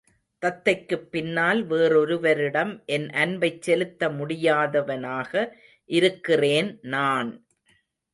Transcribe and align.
தத்தைக்குப் 0.41 1.09
பின்னால் 1.09 1.65
வேறொருவரிடம் 1.65 2.71
என் 2.87 3.05
அன்பைச் 3.15 3.61
செலுத்த 3.61 4.09
முடியாதவனாக 4.11 5.31
இருக்கிறேன் 5.89 6.71
நான்! 6.89 7.31